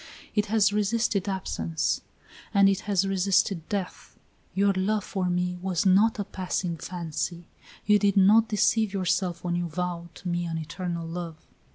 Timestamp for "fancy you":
6.77-7.99